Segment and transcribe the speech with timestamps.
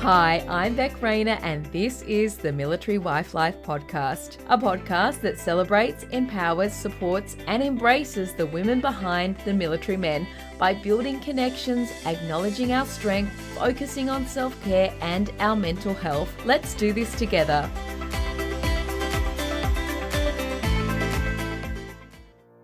[0.00, 5.38] Hi, I'm Beck Rayner, and this is the Military Wife Life Podcast, a podcast that
[5.38, 10.26] celebrates, empowers, supports, and embraces the women behind the military men
[10.58, 16.34] by building connections, acknowledging our strength, focusing on self care and our mental health.
[16.46, 17.70] Let's do this together.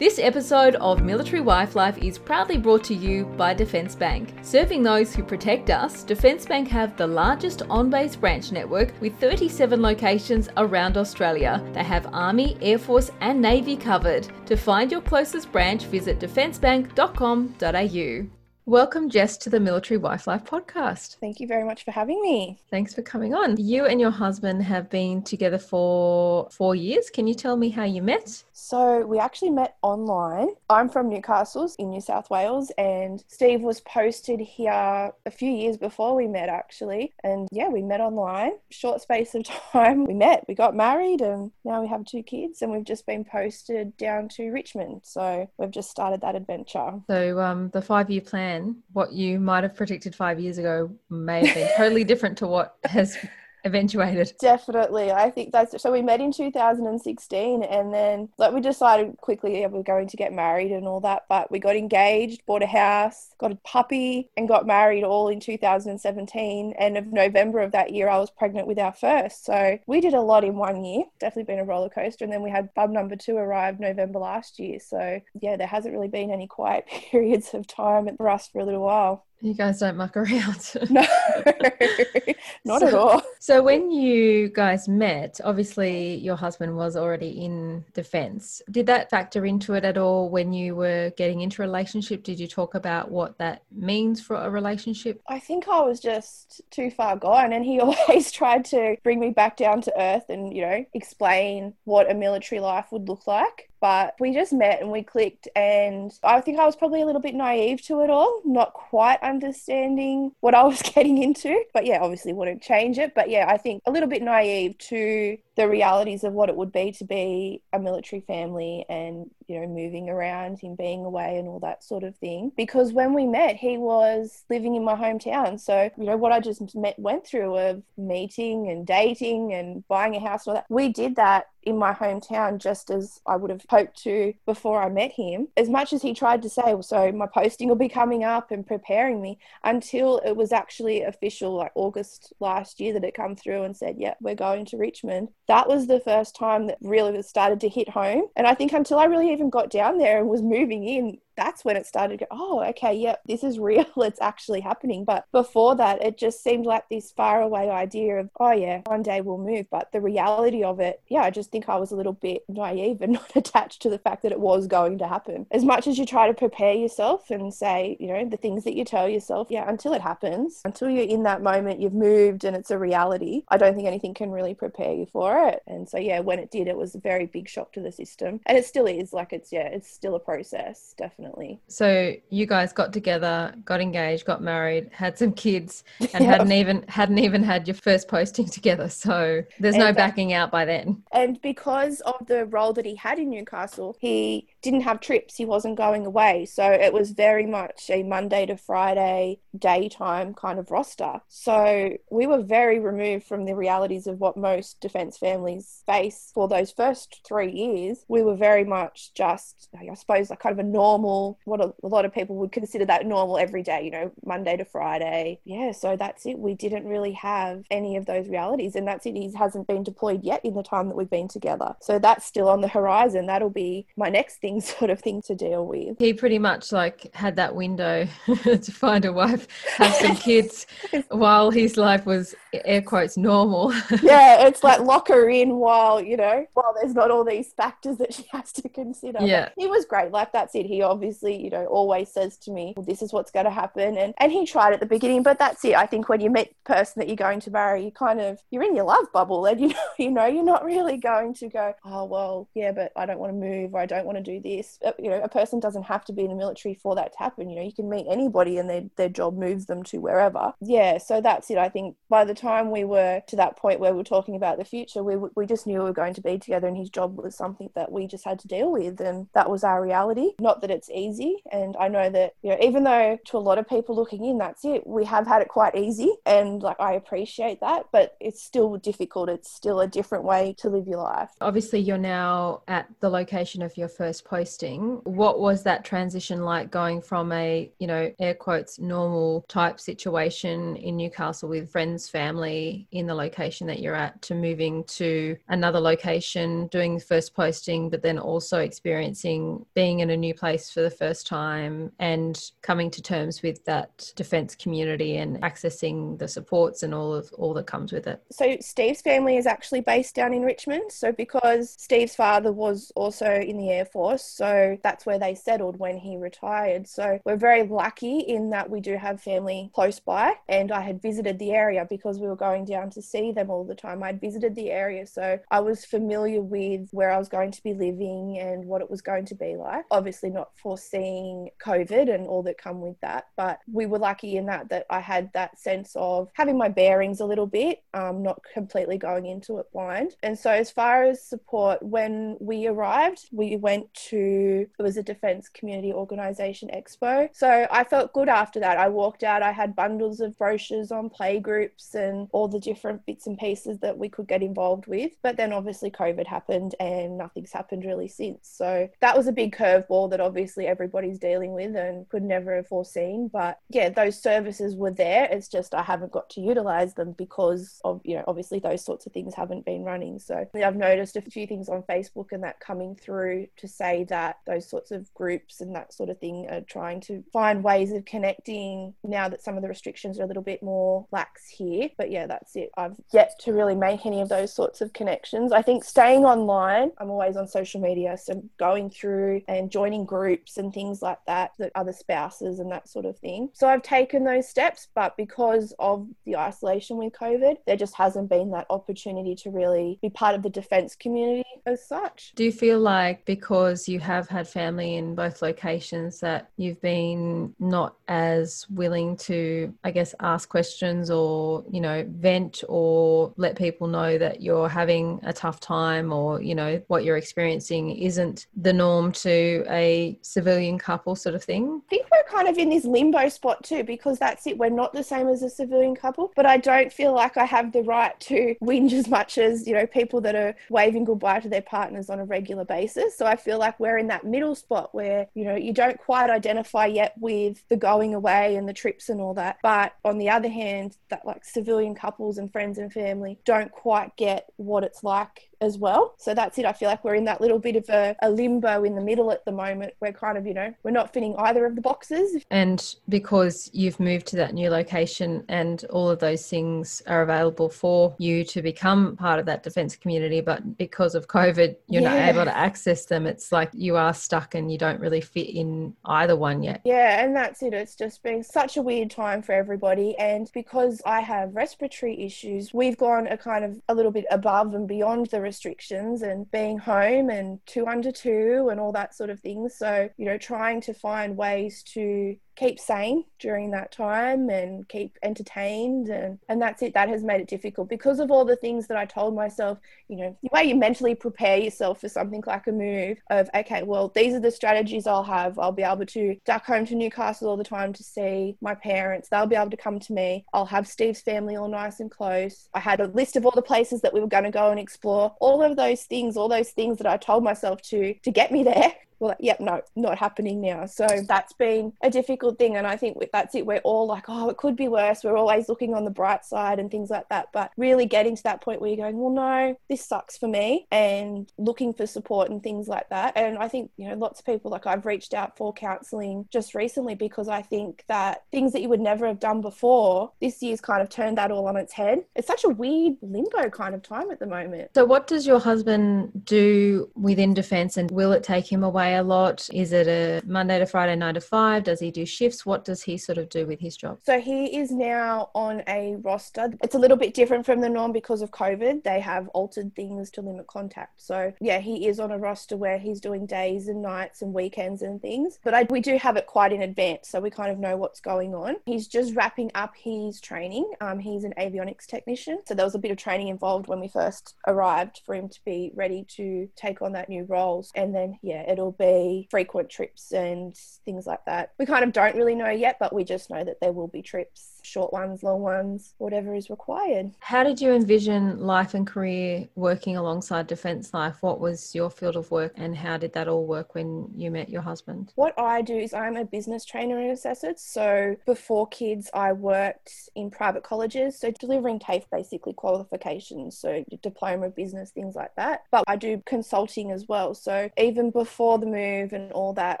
[0.00, 4.32] This episode of Military Wife Life is proudly brought to you by Defence Bank.
[4.40, 9.14] Serving those who protect us, Defence Bank have the largest on base branch network with
[9.20, 11.62] 37 locations around Australia.
[11.74, 14.26] They have Army, Air Force, and Navy covered.
[14.46, 18.30] To find your closest branch, visit defencebank.com.au.
[18.66, 21.16] Welcome, Jess, to the Military Wife Life podcast.
[21.16, 22.60] Thank you very much for having me.
[22.70, 23.56] Thanks for coming on.
[23.56, 27.10] You and your husband have been together for four years.
[27.10, 28.44] Can you tell me how you met?
[28.62, 30.48] So, we actually met online.
[30.68, 35.78] I'm from Newcastle in New South Wales, and Steve was posted here a few years
[35.78, 37.14] before we met, actually.
[37.24, 38.52] And yeah, we met online.
[38.68, 42.60] Short space of time, we met, we got married, and now we have two kids,
[42.60, 45.00] and we've just been posted down to Richmond.
[45.04, 47.00] So, we've just started that adventure.
[47.08, 51.46] So, um, the five year plan what you might have predicted five years ago may
[51.46, 53.16] have been totally different to what has
[53.64, 54.32] eventuated.
[54.40, 55.10] Definitely.
[55.10, 59.66] I think that's so we met in 2016 and then like we decided quickly yeah,
[59.66, 62.66] we are going to get married and all that, but we got engaged, bought a
[62.66, 67.92] house, got a puppy and got married all in 2017 and of November of that
[67.92, 69.44] year I was pregnant with our first.
[69.44, 71.04] So we did a lot in one year.
[71.18, 74.58] Definitely been a roller coaster and then we had bub number 2 arrive November last
[74.58, 74.78] year.
[74.80, 78.64] So yeah, there hasn't really been any quiet periods of time for us for a
[78.64, 79.26] little while.
[79.42, 80.70] You guys don't muck around.
[80.90, 81.00] no,
[82.64, 83.22] not so, at all.
[83.38, 88.60] So, when you guys met, obviously your husband was already in defense.
[88.70, 92.22] Did that factor into it at all when you were getting into a relationship?
[92.22, 95.22] Did you talk about what that means for a relationship?
[95.26, 99.30] I think I was just too far gone, and he always tried to bring me
[99.30, 103.69] back down to earth and, you know, explain what a military life would look like
[103.80, 107.20] but we just met and we clicked and i think i was probably a little
[107.20, 111.98] bit naive to it all not quite understanding what i was getting into but yeah
[112.00, 113.14] obviously wouldn't change it.
[113.14, 116.72] But yeah i think a little bit naive to the realities of what it would
[116.72, 121.46] be to be a military family and you know moving around him being away and
[121.46, 122.50] all that sort of thing.
[122.56, 125.60] Because when we met he was living in my hometown.
[125.60, 130.16] So you know what i just met went through of meeting and dating and buying
[130.16, 133.50] a house and all that we did that in my hometown just as I would
[133.50, 135.48] have hoped to before I met him.
[135.56, 138.66] As much as he tried to say, so my posting will be coming up and
[138.66, 143.62] preparing me, until it was actually official, like August last year, that it come through
[143.62, 145.28] and said, yeah, we're going to Richmond.
[145.48, 148.24] That was the first time that really started to hit home.
[148.36, 151.64] And I think until I really even got down there and was moving in, that's
[151.64, 153.86] when it started to go, oh, okay, yep, this is real.
[154.10, 155.04] It's actually happening.
[155.04, 159.02] But before that, it just seemed like this far away idea of, oh, yeah, one
[159.02, 159.66] day we'll move.
[159.70, 163.02] But the reality of it, yeah, I just think I was a little bit naive
[163.02, 165.46] and not attached to the fact that it was going to happen.
[165.52, 168.74] As much as you try to prepare yourself and say, you know, the things that
[168.74, 172.56] you tell yourself, yeah, until it happens, until you're in that moment, you've moved and
[172.56, 175.62] it's a reality, I don't think anything can really prepare you for it.
[175.66, 178.40] And so, yeah, when it did, it was a very big shock to the system.
[178.46, 179.12] And it still is.
[179.12, 181.60] Like, it's, yeah, it's still a process, definitely definitely.
[181.68, 186.84] So you guys got together, got engaged, got married, had some kids, and hadn't even
[186.88, 188.88] hadn't even had your first posting together.
[188.88, 191.02] So there's no backing out by then.
[191.12, 195.36] And because of the role that he had in Newcastle, he didn't have trips.
[195.36, 196.46] He wasn't going away.
[196.46, 201.20] So it was very much a Monday to Friday daytime kind of roster.
[201.28, 206.48] So we were very removed from the realities of what most defence families face for
[206.48, 208.04] those first three years.
[208.08, 211.88] We were very much just, I suppose, like kind of a normal, what a, a
[211.88, 215.40] lot of people would consider that normal every day, you know, Monday to Friday.
[215.44, 216.38] Yeah, so that's it.
[216.38, 218.76] We didn't really have any of those realities.
[218.76, 219.16] And that's it.
[219.16, 221.74] He hasn't been deployed yet in the time that we've been together.
[221.80, 223.26] So that's still on the horizon.
[223.26, 225.98] That'll be my next thing sort of thing to deal with.
[225.98, 229.46] He pretty much like had that window to find a wife,
[229.76, 230.66] have some kids
[231.10, 232.34] while his life was
[232.64, 233.72] air quotes normal.
[234.02, 237.98] yeah, it's like lock her in while, you know, while there's not all these factors
[237.98, 239.18] that she has to consider.
[239.20, 239.44] Yeah.
[239.44, 240.10] But he was great.
[240.10, 240.66] Like that's it.
[240.66, 243.96] He obviously, you know, always says to me, well, this is what's going to happen.
[243.96, 245.74] And and he tried at the beginning, but that's it.
[245.74, 248.38] I think when you meet the person that you're going to marry, you kind of
[248.50, 251.48] you're in your love bubble and you know, you know, you're not really going to
[251.48, 254.24] go, oh well, yeah, but I don't want to move or I don't want to
[254.24, 254.78] do this.
[254.84, 257.18] Uh, you know, a person doesn't have to be in the military for that to
[257.18, 257.50] happen.
[257.50, 260.52] You know, you can meet anybody and their, their job moves them to wherever.
[260.60, 261.58] Yeah, so that's it.
[261.58, 264.58] I think by the time we were to that point where we are talking about
[264.58, 267.16] the future, we, we just knew we were going to be together and his job
[267.16, 269.00] was something that we just had to deal with.
[269.00, 270.30] And that was our reality.
[270.40, 271.42] Not that it's easy.
[271.50, 274.38] And I know that, you know, even though to a lot of people looking in,
[274.38, 276.12] that's it, we have had it quite easy.
[276.26, 279.28] And like, I appreciate that, but it's still difficult.
[279.28, 281.30] It's still a different way to live your life.
[281.40, 285.00] Obviously, you're now at the location of your first posting.
[285.02, 290.76] What was that transition like going from a, you know, air quotes, normal type situation
[290.76, 295.80] in Newcastle with friends, family in the location that you're at to moving to another
[295.80, 300.80] location, doing the first posting, but then also experiencing being in a new place for
[300.80, 306.84] the first time and coming to terms with that defense community and accessing the supports
[306.84, 308.22] and all of all that comes with it.
[308.30, 310.92] So Steve's family is actually based down in Richmond.
[310.92, 315.78] So because Steve's father was also in the Air Force, so that's where they settled
[315.78, 316.86] when he retired.
[316.88, 321.02] So we're very lucky in that we do have family close by and I had
[321.02, 324.02] visited the area because we were going down to see them all the time.
[324.02, 327.74] I'd visited the area so I was familiar with where I was going to be
[327.74, 329.84] living and what it was going to be like.
[329.90, 334.46] Obviously not foreseeing COVID and all that come with that, but we were lucky in
[334.46, 338.40] that that I had that sense of having my bearings a little bit, um, not
[338.52, 340.16] completely going into it blind.
[340.22, 345.02] And so as far as support, when we arrived, we went to it was a
[345.02, 347.28] defense community organization expo.
[347.32, 348.78] So I felt good after that.
[348.78, 353.04] I walked out, I had bundles of brochures on play groups and all the different
[353.06, 355.12] bits and pieces that we could get involved with.
[355.22, 358.48] But then obviously COVID happened and nothing's happened really since.
[358.48, 362.66] So that was a big curveball that obviously everybody's dealing with and could never have
[362.66, 363.28] foreseen.
[363.32, 365.28] But yeah, those services were there.
[365.30, 369.06] It's just I haven't got to utilize them because of, you know, obviously those sorts
[369.06, 370.18] of things haven't been running.
[370.18, 374.38] So I've noticed a few things on Facebook and that coming through to say that
[374.46, 378.04] those sorts of groups and that sort of thing are trying to find ways of
[378.04, 381.88] connecting now that some of the restrictions are a little bit more lax here.
[381.96, 382.70] But yeah, that's it.
[382.76, 385.52] I've yet to really make any of those sorts of connections.
[385.52, 390.56] I think staying online, I'm always on social media, so going through and joining groups
[390.56, 393.50] and things like that, that other spouses and that sort of thing.
[393.52, 398.28] So I've taken those steps, but because of the isolation with COVID, there just hasn't
[398.28, 402.32] been that opportunity to really be part of the defense community as such.
[402.34, 407.54] Do you feel like because you have had family in both locations that you've been
[407.58, 413.88] not as willing to, I guess, ask questions or, you know, vent or let people
[413.88, 418.72] know that you're having a tough time or, you know, what you're experiencing isn't the
[418.72, 421.82] norm to a civilian couple sort of thing?
[421.86, 424.58] I think kind of in this limbo spot too because that's it.
[424.58, 427.72] We're not the same as a civilian couple, but I don't feel like I have
[427.72, 431.48] the right to whinge as much as, you know, people that are waving goodbye to
[431.48, 433.16] their partners on a regular basis.
[433.16, 436.30] So I feel like we're in that middle spot where, you know, you don't quite
[436.30, 439.58] identify yet with the going away and the trips and all that.
[439.62, 444.16] But on the other hand, that like civilian couples and friends and family don't quite
[444.16, 446.14] get what it's like as well.
[446.18, 446.64] So that's it.
[446.64, 449.30] I feel like we're in that little bit of a, a, limbo in the middle
[449.30, 449.94] at the moment.
[450.00, 452.42] We're kind of, you know, we're not fitting either of the boxes.
[452.50, 457.68] And because you've moved to that new location and all of those things are available
[457.68, 462.14] for you to become part of that defence community, but because of COVID, you're yeah.
[462.14, 465.50] not able to access them, it's like you are stuck and you don't really fit
[465.50, 466.80] in either one yet.
[466.84, 467.74] Yeah, and that's it.
[467.74, 470.16] It's just been such a weird time for everybody.
[470.18, 474.74] And because I have respiratory issues, we've gone a kind of a little bit above
[474.74, 479.30] and beyond the restrictions and being home and two under two and all that sort
[479.30, 479.68] of thing.
[479.68, 485.16] So, you know, trying to find ways to keep sane during that time and keep
[485.22, 486.92] entertained and and that's it.
[486.92, 490.16] That has made it difficult because of all the things that I told myself you
[490.16, 494.12] know the way you mentally prepare yourself for something like a move of okay well
[494.14, 495.58] these are the strategies I'll have.
[495.58, 499.28] I'll be able to duck home to Newcastle all the time to see my parents.
[499.28, 500.44] They'll be able to come to me.
[500.52, 502.68] I'll have Steve's family all nice and close.
[502.74, 504.78] I had a list of all the places that we were going to go and
[504.78, 505.34] explore.
[505.40, 508.64] All of those things all those things that I told myself to to get me
[508.64, 510.86] there well, yep, no, not happening now.
[510.86, 512.76] So that's been a difficult thing.
[512.76, 513.66] And I think that's it.
[513.66, 515.22] We're all like, oh, it could be worse.
[515.22, 517.48] We're always looking on the bright side and things like that.
[517.52, 520.86] But really getting to that point where you're going, well, no, this sucks for me
[520.90, 523.36] and looking for support and things like that.
[523.36, 526.74] And I think, you know, lots of people, like I've reached out for counseling just
[526.74, 530.80] recently because I think that things that you would never have done before, this year's
[530.80, 532.24] kind of turned that all on its head.
[532.34, 534.92] It's such a weird limbo kind of time at the moment.
[534.94, 539.09] So, what does your husband do within defence and will it take him away?
[539.10, 539.68] Away a lot?
[539.72, 541.84] Is it a Monday to Friday, nine to five?
[541.84, 542.64] Does he do shifts?
[542.64, 544.18] What does he sort of do with his job?
[544.22, 546.72] So he is now on a roster.
[546.82, 549.02] It's a little bit different from the norm because of COVID.
[549.02, 551.22] They have altered things to limit contact.
[551.22, 555.02] So yeah, he is on a roster where he's doing days and nights and weekends
[555.02, 555.58] and things.
[555.64, 558.20] But I, we do have it quite in advance, so we kind of know what's
[558.20, 558.76] going on.
[558.86, 560.90] He's just wrapping up his training.
[561.00, 564.08] Um, he's an avionics technician, so there was a bit of training involved when we
[564.08, 567.90] first arrived for him to be ready to take on that new roles.
[567.94, 571.72] And then yeah, it'll be frequent trips and things like that.
[571.78, 574.22] We kind of don't really know yet, but we just know that there will be
[574.22, 577.32] trips short ones, long ones, whatever is required.
[577.40, 581.36] How did you envision life and career working alongside defence life?
[581.40, 584.68] What was your field of work and how did that all work when you met
[584.68, 585.32] your husband?
[585.36, 587.74] What I do is I'm a business trainer and assessor.
[587.76, 594.66] So before kids, I worked in private colleges, so delivering TAFE basically qualifications, so diploma
[594.66, 595.84] of business, things like that.
[595.90, 597.54] But I do consulting as well.
[597.54, 600.00] So even before the move and all that,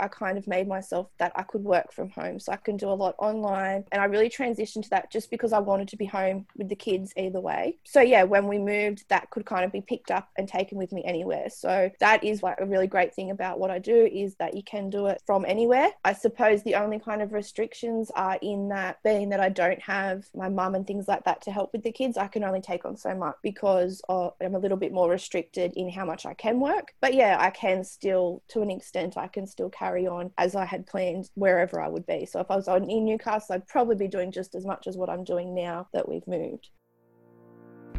[0.00, 2.38] I kind of made myself that I could work from home.
[2.38, 5.52] So I can do a lot online and I really transitioned to that just because
[5.52, 7.78] I wanted to be home with the kids either way.
[7.84, 10.92] So yeah, when we moved, that could kind of be picked up and taken with
[10.92, 11.48] me anywhere.
[11.50, 14.62] So that is like a really great thing about what I do is that you
[14.62, 15.90] can do it from anywhere.
[16.04, 20.24] I suppose the only kind of restrictions are in that being that I don't have
[20.34, 22.84] my mum and things like that to help with the kids, I can only take
[22.84, 26.34] on so much because uh, I'm a little bit more restricted in how much I
[26.34, 26.94] can work.
[27.00, 30.64] But yeah, I can still, to an extent, I can still carry on as I
[30.64, 32.26] had planned wherever I would be.
[32.26, 34.96] So if I was on in Newcastle, I'd probably be doing just as much as
[34.96, 36.70] what I'm doing now that we've moved.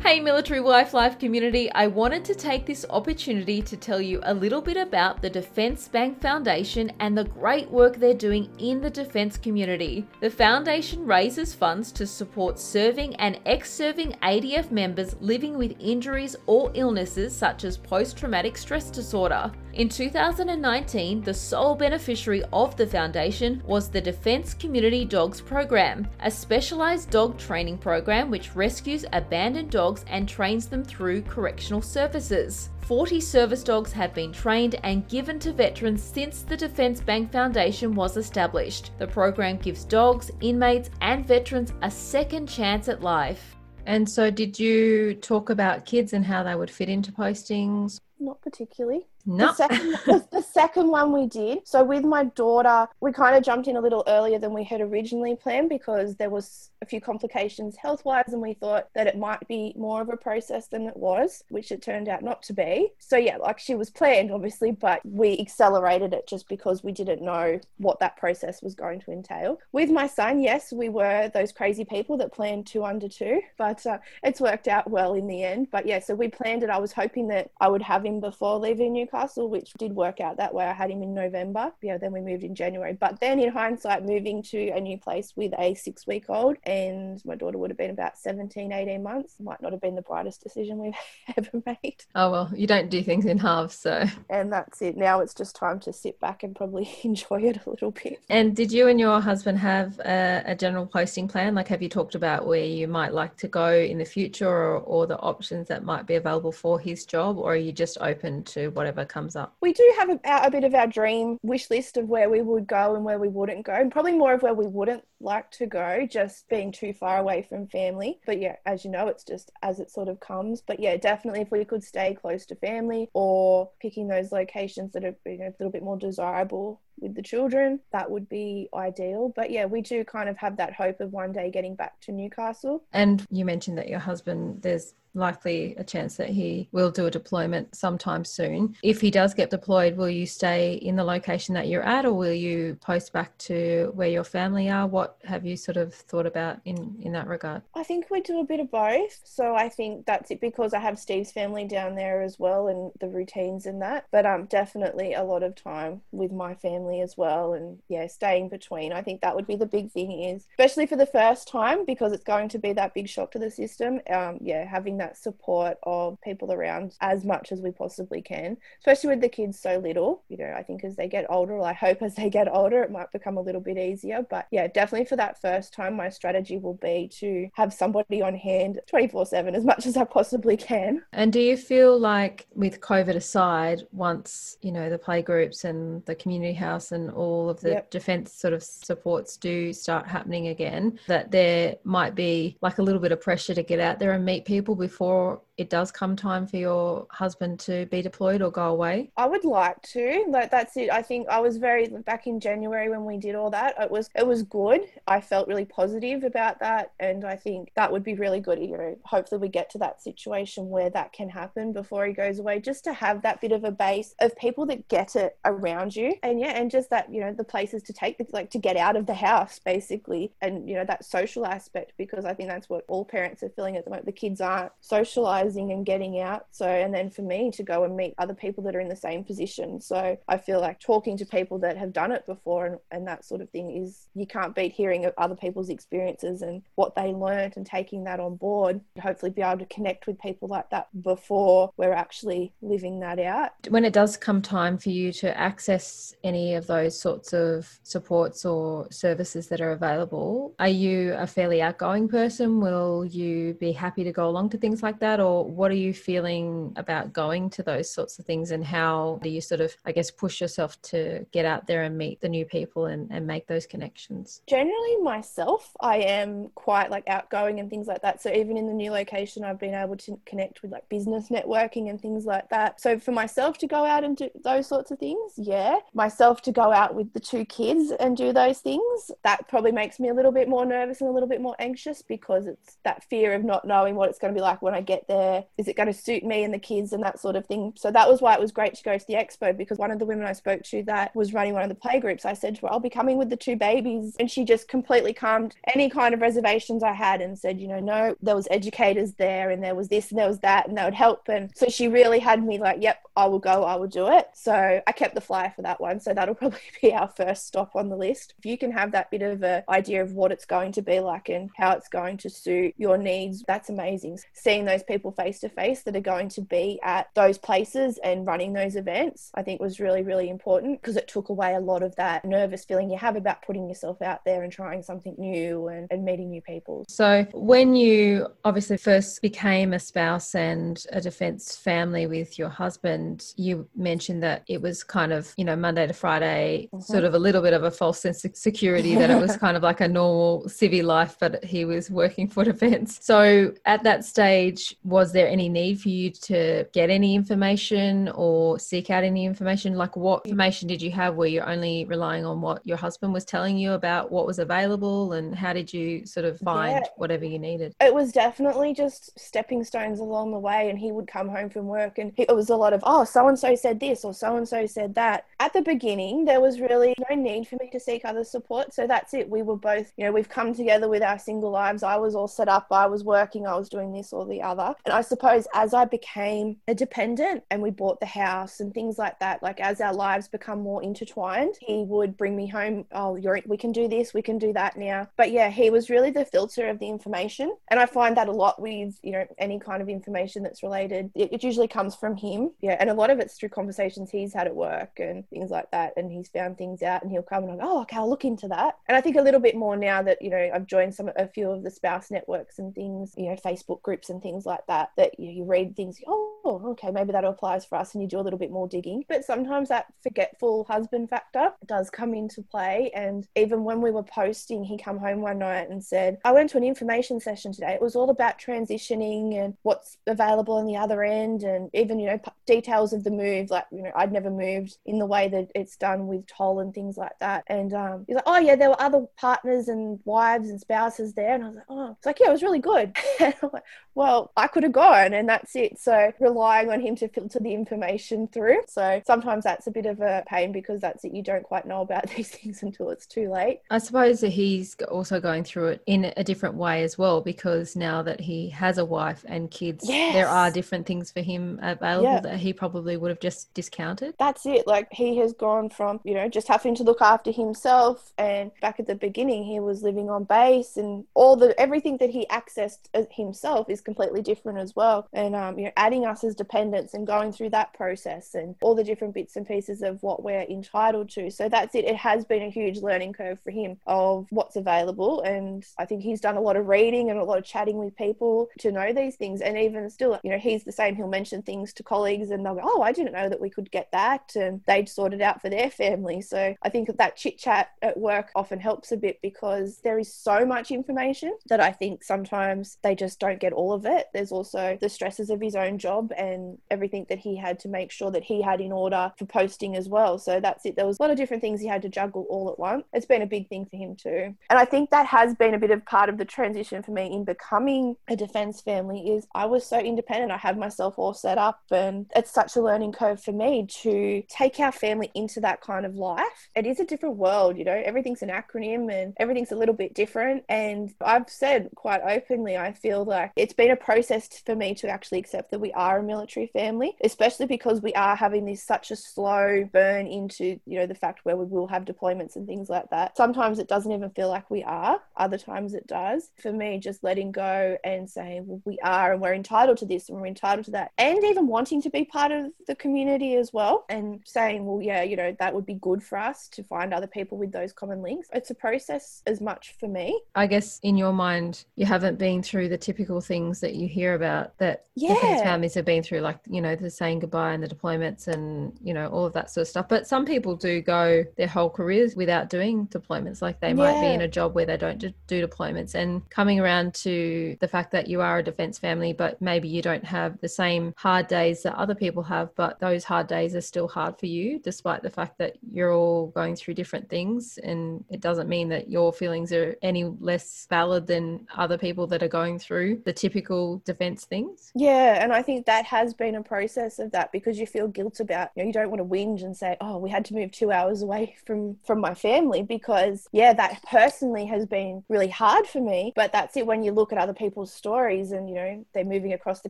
[0.01, 4.33] Hey, Military Wife Life community, I wanted to take this opportunity to tell you a
[4.33, 8.89] little bit about the Defence Bank Foundation and the great work they're doing in the
[8.89, 10.05] defence community.
[10.21, 16.35] The foundation raises funds to support serving and ex serving ADF members living with injuries
[16.45, 19.51] or illnesses such as post traumatic stress disorder.
[19.73, 26.31] In 2019, the sole beneficiary of the foundation was the Defence Community Dogs Program, a
[26.31, 32.69] specialised dog training program which rescues abandoned dogs and trains them through correctional services.
[32.81, 37.95] 40 service dogs have been trained and given to veterans since the Defence Bank Foundation
[37.95, 38.91] was established.
[38.99, 43.55] The program gives dogs, inmates, and veterans a second chance at life.
[43.87, 47.99] And so, did you talk about kids and how they would fit into postings?
[48.19, 49.07] Not particularly.
[49.25, 49.47] No.
[49.47, 49.91] The second,
[50.31, 51.67] the, second one we did.
[51.67, 54.81] So with my daughter, we kind of jumped in a little earlier than we had
[54.81, 59.17] originally planned because there was a few complications health wise, and we thought that it
[59.17, 62.53] might be more of a process than it was, which it turned out not to
[62.53, 62.91] be.
[62.99, 67.23] So yeah, like she was planned, obviously, but we accelerated it just because we didn't
[67.23, 69.59] know what that process was going to entail.
[69.71, 73.85] With my son, yes, we were those crazy people that planned two under two, but
[73.85, 75.69] uh, it's worked out well in the end.
[75.71, 76.69] But yeah, so we planned it.
[76.69, 80.19] I was hoping that I would have him before leaving Newcastle Newcastle, which did work
[80.19, 80.65] out that way.
[80.65, 81.71] I had him in November.
[81.81, 82.93] Yeah, then we moved in January.
[82.93, 87.23] But then in hindsight, moving to a new place with a six week old and
[87.25, 90.43] my daughter would have been about 17, 18 months might not have been the brightest
[90.43, 90.93] decision we've
[91.37, 92.03] ever made.
[92.13, 94.05] Oh, well, you don't do things in halves, so.
[94.29, 94.97] And that's it.
[94.97, 98.19] Now it's just time to sit back and probably enjoy it a little bit.
[98.29, 101.55] And did you and your husband have a, a general posting plan?
[101.55, 104.79] Like, have you talked about where you might like to go in the future or,
[104.79, 107.37] or the options that might be available for his job?
[107.37, 108.71] Or are you just open to
[109.05, 109.55] whatever comes up?
[109.61, 112.67] We do have a, a bit of our dream wish list of where we would
[112.67, 115.65] go and where we wouldn't go, and probably more of where we wouldn't like to
[115.65, 118.19] go, just being too far away from family.
[118.25, 120.61] But yeah, as you know, it's just as it sort of comes.
[120.61, 125.05] But yeah, definitely if we could stay close to family or picking those locations that
[125.05, 129.31] are you know, a little bit more desirable with the children, that would be ideal.
[129.35, 132.11] But yeah, we do kind of have that hope of one day getting back to
[132.11, 132.83] Newcastle.
[132.93, 137.11] And you mentioned that your husband, there's likely a chance that he will do a
[137.11, 138.75] deployment sometime soon.
[138.83, 142.13] If he does get deployed, will you stay in the location that you're at or
[142.13, 144.87] will you post back to where your family are?
[144.87, 147.61] What have you sort of thought about in, in that regard?
[147.75, 149.21] I think we do a bit of both.
[149.23, 152.91] So I think that's it because I have Steve's family down there as well and
[152.99, 154.05] the routines and that.
[154.11, 158.49] But um definitely a lot of time with my family as well and yeah, staying
[158.49, 158.91] between.
[158.91, 162.11] I think that would be the big thing is especially for the first time because
[162.11, 164.01] it's going to be that big shock to the system.
[164.09, 168.57] Um yeah, having that that support of people around as much as we possibly can,
[168.79, 170.23] especially with the kids so little.
[170.29, 172.91] You know, I think as they get older, I hope as they get older, it
[172.91, 174.25] might become a little bit easier.
[174.27, 178.35] But yeah, definitely for that first time, my strategy will be to have somebody on
[178.35, 181.03] hand 24 7 as much as I possibly can.
[181.13, 186.15] And do you feel like, with COVID aside, once, you know, the playgroups and the
[186.15, 187.91] community house and all of the yep.
[187.91, 193.01] defence sort of supports do start happening again, that there might be like a little
[193.01, 194.94] bit of pressure to get out there and meet people before?
[194.95, 199.11] Before it does come time for your husband to be deployed or go away?
[199.15, 200.25] I would like to.
[200.27, 200.89] Like that's it.
[200.89, 203.75] I think I was very back in January when we did all that.
[203.79, 204.81] It was it was good.
[205.07, 208.59] I felt really positive about that, and I think that would be really good.
[208.59, 212.39] You know, hopefully we get to that situation where that can happen before he goes
[212.39, 215.95] away, just to have that bit of a base of people that get it around
[215.95, 218.59] you, and yeah, and just that you know the places to take the, like to
[218.59, 222.49] get out of the house basically, and you know that social aspect because I think
[222.49, 224.05] that's what all parents are feeling at the moment.
[224.05, 226.45] The kids aren't socializing and getting out.
[226.51, 228.95] So, and then for me to go and meet other people that are in the
[228.95, 229.81] same position.
[229.81, 233.25] So I feel like talking to people that have done it before and, and that
[233.25, 237.13] sort of thing is you can't beat hearing of other people's experiences and what they
[237.13, 238.79] learned and taking that on board.
[239.01, 243.51] Hopefully, be able to connect with people like that before we're actually living that out.
[243.69, 248.45] When it does come time for you to access any of those sorts of supports
[248.45, 252.61] or services that are available, are you a fairly outgoing person?
[252.61, 255.19] Will you be happy to go along to things like that?
[255.19, 258.51] Or what are you feeling about going to those sorts of things?
[258.51, 261.97] And how do you sort of, I guess, push yourself to get out there and
[261.97, 264.41] meet the new people and, and make those connections?
[264.47, 268.21] Generally, myself, I am quite like outgoing and things like that.
[268.21, 271.89] So even in the new location, I've been able to connect with like business networking
[271.89, 272.81] and things like that.
[272.81, 275.77] So for myself to go out and do those sorts of things, yeah.
[275.93, 279.99] Myself to go out with the two kids and do those things, that probably makes
[279.99, 283.03] me a little bit more nervous and a little bit more anxious because it's that
[283.03, 285.45] fear of not knowing what it's going to be like when I get there.
[285.57, 287.73] Is it going to suit me and the kids and that sort of thing?
[287.75, 289.99] So that was why it was great to go to the expo because one of
[289.99, 292.55] the women I spoke to that was running one of the play groups, I said
[292.55, 294.15] to her, I'll be coming with the two babies.
[294.19, 297.79] And she just completely calmed any kind of reservations I had and said, you know,
[297.79, 300.85] no, there was educators there and there was this and there was that and that
[300.85, 301.27] would help.
[301.29, 304.27] And so she really had me like, yep, I will go, I will do it.
[304.33, 305.99] So I kept the flyer for that one.
[305.99, 308.33] So that'll probably be our first stop on the list.
[308.37, 310.99] If you can have that bit of an idea of what it's going to be
[310.99, 314.19] like and how it's going to suit your needs, that's amazing.
[314.45, 318.27] Seeing those people face to face that are going to be at those places and
[318.27, 321.81] running those events, I think was really, really important because it took away a lot
[321.81, 325.69] of that nervous feeling you have about putting yourself out there and trying something new
[325.69, 326.85] and, and meeting new people.
[326.87, 333.33] So, when you obviously first became a spouse and a defence family with your husband,
[333.37, 336.81] you mentioned that it was kind of, you know, Monday to Friday, mm-hmm.
[336.81, 339.57] sort of a little bit of a false sense of security that it was kind
[339.57, 342.99] of like a normal civvy life, but he was working for defence.
[343.01, 344.34] So, at that stage,
[344.83, 349.75] was there any need for you to get any information or seek out any information?
[349.75, 351.15] Like, what information did you have?
[351.15, 355.13] Were you only relying on what your husband was telling you about what was available,
[355.13, 356.89] and how did you sort of find yeah.
[356.97, 357.73] whatever you needed?
[357.81, 361.67] It was definitely just stepping stones along the way, and he would come home from
[361.67, 364.37] work, and it was a lot of, oh, so and so said this, or so
[364.37, 365.25] and so said that.
[365.39, 368.73] At the beginning, there was really no need for me to seek other support.
[368.73, 369.29] So that's it.
[369.29, 371.83] We were both, you know, we've come together with our single lives.
[371.83, 374.75] I was all set up, I was working, I was doing this the other.
[374.85, 378.97] And I suppose as I became a dependent and we bought the house and things
[378.97, 383.15] like that, like as our lives become more intertwined, he would bring me home, oh,
[383.15, 385.07] you're, we can do this, we can do that now.
[385.17, 387.55] But yeah, he was really the filter of the information.
[387.69, 391.11] And I find that a lot with, you know, any kind of information that's related,
[391.15, 392.51] it, it usually comes from him.
[392.61, 392.77] Yeah.
[392.79, 395.93] And a lot of it's through conversations he's had at work and things like that.
[395.97, 398.47] And he's found things out and he'll come and go, oh, okay, I'll look into
[398.49, 398.77] that.
[398.87, 401.27] And I think a little bit more now that, you know, I've joined some, a
[401.27, 404.91] few of the spouse networks and things, you know, Facebook groups and things like that,
[404.97, 407.93] that you, you read things, oh, okay, maybe that applies for us.
[407.93, 409.03] And you do a little bit more digging.
[409.07, 412.91] But sometimes that forgetful husband factor does come into play.
[412.93, 416.49] And even when we were posting, he come home one night and said, I went
[416.51, 417.73] to an information session today.
[417.73, 422.07] It was all about transitioning and what's available on the other end and even, you
[422.07, 423.49] know, p- details of the move.
[423.49, 426.73] Like, you know, I'd never moved in the way that it's done with toll and
[426.73, 427.43] things like that.
[427.47, 431.35] And um, he's like, oh, yeah, there were other partners and wives and spouses there.
[431.35, 432.95] And I was like, oh, it's like, yeah, it was really good.
[433.19, 433.63] like,
[433.95, 435.79] well, I could have gone and that's it.
[435.79, 438.61] So relying on him to filter the information through.
[438.67, 441.13] So sometimes that's a bit of a pain because that's it.
[441.13, 443.61] You don't quite know about these things until it's too late.
[443.71, 447.75] I suppose that he's also going through it in a different way as well because
[447.75, 450.13] now that he has a wife and kids, yes.
[450.13, 452.19] there are different things for him available yeah.
[452.19, 454.13] that he probably would have just discounted.
[454.19, 454.67] That's it.
[454.67, 458.79] Like he has gone from, you know, just having to look after himself and back
[458.79, 462.89] at the beginning he was living on base and all the everything that he accessed
[463.11, 465.07] himself is completely different as well.
[465.13, 468.75] And um, you know, adding us as dependents and going through that process and all
[468.75, 471.29] the different bits and pieces of what we're entitled to.
[471.29, 471.85] So that's it.
[471.85, 475.21] It has been a huge learning curve for him of what's available.
[475.21, 477.95] And I think he's done a lot of reading and a lot of chatting with
[477.95, 479.41] people to know these things.
[479.41, 480.95] And even still, you know, he's the same.
[480.95, 483.71] He'll mention things to colleagues and they'll go, Oh, I didn't know that we could
[483.71, 484.35] get that.
[484.35, 486.21] And they'd sort it out for their family.
[486.21, 490.13] So I think that chit chat at work often helps a bit because there is
[490.13, 494.07] so much information that I think sometimes they just don't get all of it.
[494.13, 497.91] There's also the stresses of his own job and everything that he had to make
[497.91, 500.17] sure that he had in order for posting as well.
[500.17, 500.75] So that's it.
[500.75, 502.85] There was a lot of different things he had to juggle all at once.
[502.93, 504.35] It's been a big thing for him too.
[504.49, 507.11] And I think that has been a bit of part of the transition for me
[507.13, 510.31] in becoming a defense family is I was so independent.
[510.31, 514.23] I had myself all set up and it's such a learning curve for me to
[514.29, 516.49] take our family into that kind of life.
[516.55, 519.93] It is a different world, you know, everything's an acronym and everything's a little bit
[519.93, 520.43] different.
[520.49, 524.87] And I've said quite openly, I feel like it's been a process for me to
[524.87, 528.91] actually accept that we are a military family, especially because we are having this such
[528.91, 532.69] a slow burn into, you know, the fact where we will have deployments and things
[532.69, 533.15] like that.
[533.17, 536.31] Sometimes it doesn't even feel like we are, other times it does.
[536.41, 540.09] For me, just letting go and saying, well, we are and we're entitled to this
[540.09, 543.53] and we're entitled to that, and even wanting to be part of the community as
[543.53, 546.93] well, and saying, well, yeah, you know, that would be good for us to find
[546.93, 548.29] other people with those common links.
[548.33, 550.21] It's a process as much for me.
[550.35, 554.13] I guess in your mind, you haven't been through the typical things that you hear
[554.13, 555.43] about that yeah.
[555.43, 558.93] families have been through, like, you know, the saying goodbye and the deployments and, you
[558.93, 559.87] know, all of that sort of stuff.
[559.89, 563.41] But some people do go their whole careers without doing deployments.
[563.41, 565.95] Like they might be in a job where they don't do deployments.
[565.95, 569.81] And coming around to the fact that you are a defense family, but maybe you
[569.81, 573.61] don't have the same hard days that other people have, but those hard days are
[573.61, 577.59] still hard for you, despite the fact that you're all going through different things.
[577.63, 582.23] And it doesn't mean that your feelings are any less valid than other people that
[582.23, 583.44] are going through the typical
[583.85, 584.71] defense things.
[584.75, 585.23] Yeah.
[585.23, 588.49] And I think that has been a process of that because you feel guilt about,
[588.55, 590.71] you know, you don't want to whinge and say, oh, we had to move two
[590.71, 595.81] hours away from, from my family because, yeah, that personally has been really hard for
[595.81, 596.13] me.
[596.15, 599.33] But that's it when you look at other people's stories and, you know, they're moving
[599.33, 599.69] across the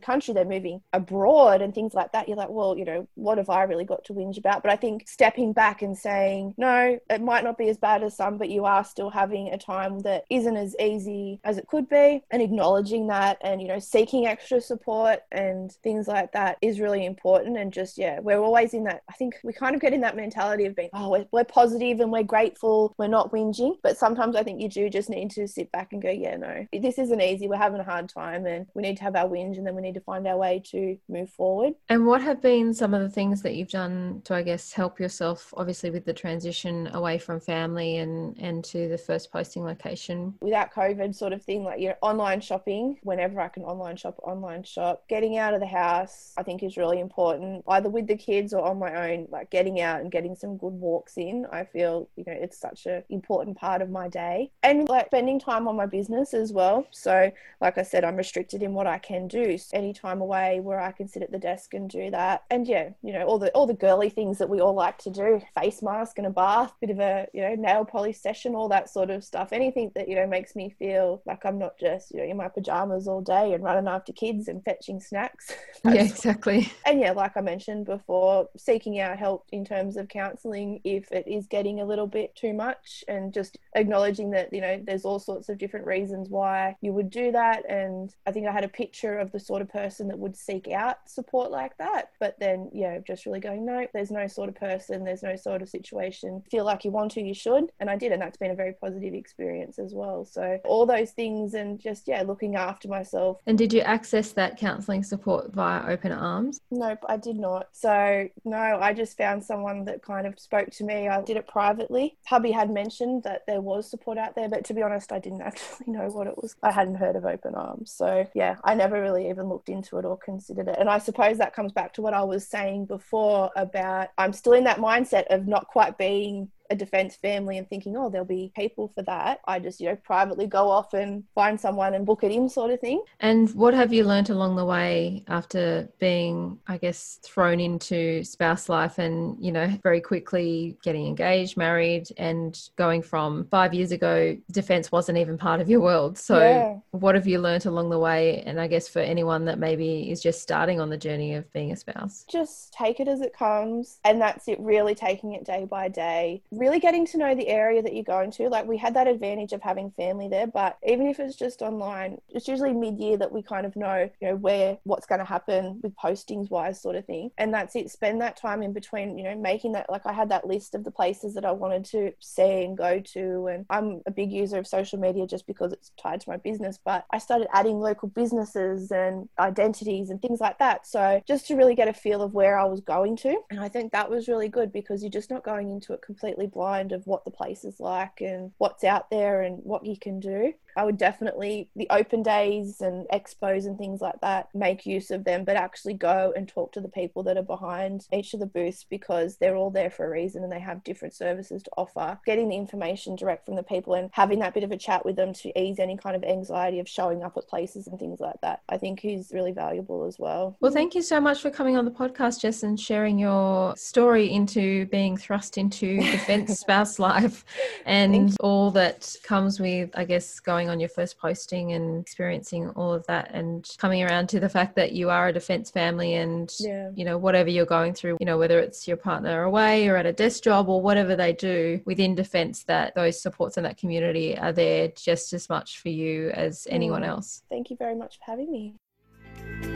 [0.00, 2.28] country, they're moving abroad and things like that.
[2.28, 4.62] You're like, well, you know, what have I really got to whinge about?
[4.62, 8.16] But I think stepping back and saying, no, it might not be as bad as
[8.16, 11.88] some, but you are still having a time that isn't as easy as it could
[11.88, 16.80] be and acknowledging that and, you know, seeking extra support and things like that is
[16.80, 17.56] really important.
[17.56, 20.16] And just, yeah, we're always in that, I think we kind of get in that
[20.16, 23.76] mentality of being, oh, we're, we're positive and we're grateful, we're not whinging.
[23.82, 26.66] But sometimes I think you do just need to sit back and go, yeah, no,
[26.72, 27.48] this isn't easy.
[27.48, 29.82] We're having a hard time and we need to have our whinge and then we
[29.82, 31.74] need to find our way to move forward.
[31.88, 35.00] And what have been some of the things that you've done to, I guess, help
[35.00, 40.34] yourself, obviously, with the transition away from family and, and to the first posting location?
[40.40, 44.18] Without COVID, sort of thing, like, you know, online shopping, whenever I can online shop,
[44.22, 48.16] online shop, getting out of the house, I think is really important, either with the
[48.16, 51.46] kids or on my own, like getting out and getting some good walks in.
[51.52, 54.50] I feel, you know, it's such an important part of my day.
[54.62, 56.86] And like spending time on my business as well.
[56.90, 57.30] So,
[57.60, 59.58] like I said, I'm restricted in what I can do.
[59.58, 62.44] So any time away where I can sit at the desk and do that.
[62.50, 65.10] And yeah, you know, all the all the girly things that we all like to
[65.10, 68.68] do, face mask and a bath, bit of a, you know, nail polish session, all
[68.68, 69.52] that sort of stuff.
[69.52, 72.48] Anything that, you know, makes me feel like I'm not just, you know, in my
[72.48, 75.52] pajamas all day and running after kids and fetching snacks.
[75.84, 76.72] yeah, exactly.
[76.84, 81.26] And yeah, like I mentioned before, seeking out help in terms of counseling if it
[81.26, 85.18] is getting a little bit too much and just acknowledging that, you know, there's all
[85.18, 87.68] sorts of different reasons why you would do that.
[87.68, 90.68] And I think I had a picture of the sort of person that would seek
[90.68, 92.10] out support like that.
[92.20, 95.62] But then, yeah, just really going, no, there's no sort of person, there's no sort
[95.62, 96.42] of situation.
[96.50, 97.70] Feel like you want to, you should.
[97.80, 98.12] And I did.
[98.12, 100.24] And that's been a very positive experience as well.
[100.24, 103.25] So all those things and just, yeah, looking after myself.
[103.46, 106.60] And did you access that counselling support via Open Arms?
[106.70, 107.68] Nope, I did not.
[107.72, 111.08] So, no, I just found someone that kind of spoke to me.
[111.08, 112.16] I did it privately.
[112.26, 115.42] Hubby had mentioned that there was support out there, but to be honest, I didn't
[115.48, 116.56] actually know what it was.
[116.62, 117.92] I hadn't heard of Open Arms.
[117.92, 120.76] So, yeah, I never really even looked into it or considered it.
[120.78, 124.52] And I suppose that comes back to what I was saying before about I'm still
[124.52, 128.52] in that mindset of not quite being a defense family and thinking, oh, there'll be
[128.56, 129.40] people for that.
[129.46, 132.70] I just, you know, privately go off and find someone and book it in, sort
[132.70, 133.02] of thing.
[133.20, 138.68] And what have you learnt along the way after being, I guess, thrown into spouse
[138.68, 144.36] life and, you know, very quickly getting engaged, married, and going from five years ago,
[144.50, 146.18] defense wasn't even part of your world.
[146.18, 146.76] So, yeah.
[146.90, 148.42] what have you learnt along the way?
[148.46, 151.72] And I guess for anyone that maybe is just starting on the journey of being
[151.72, 153.98] a spouse, just take it as it comes.
[154.04, 157.82] And that's it, really taking it day by day really getting to know the area
[157.82, 158.48] that you're going to.
[158.48, 162.18] Like we had that advantage of having family there, but even if it's just online,
[162.30, 165.24] it's usually mid year that we kind of know, you know, where what's going to
[165.24, 167.30] happen with postings wise, sort of thing.
[167.38, 167.90] And that's it.
[167.90, 170.84] Spend that time in between, you know, making that like I had that list of
[170.84, 173.46] the places that I wanted to see and go to.
[173.48, 176.78] And I'm a big user of social media just because it's tied to my business,
[176.82, 180.86] but I started adding local businesses and identities and things like that.
[180.86, 183.40] So just to really get a feel of where I was going to.
[183.50, 186.45] And I think that was really good because you're just not going into it completely
[186.48, 190.20] blind of what the place is like and what's out there and what you can
[190.20, 190.52] do.
[190.76, 195.24] I would definitely, the open days and expos and things like that, make use of
[195.24, 198.46] them, but actually go and talk to the people that are behind each of the
[198.46, 202.18] booths because they're all there for a reason and they have different services to offer.
[202.26, 205.16] Getting the information direct from the people and having that bit of a chat with
[205.16, 208.40] them to ease any kind of anxiety of showing up at places and things like
[208.42, 210.56] that, I think is really valuable as well.
[210.60, 214.30] Well, thank you so much for coming on the podcast, Jess, and sharing your story
[214.30, 217.44] into being thrust into defense spouse life
[217.84, 222.70] and all that comes with, I guess, going going on your first posting and experiencing
[222.70, 226.14] all of that and coming around to the fact that you are a defense family
[226.14, 226.90] and yeah.
[226.94, 230.06] you know whatever you're going through you know whether it's your partner away or at
[230.06, 234.36] a desk job or whatever they do within defense that those supports in that community
[234.38, 237.08] are there just as much for you as anyone mm.
[237.08, 239.75] else thank you very much for having me